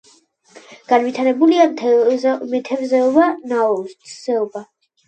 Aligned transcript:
განვითარებულია 0.93 1.67
მეთევზეობა, 2.55 3.31
ნაოსნობა. 3.55 4.69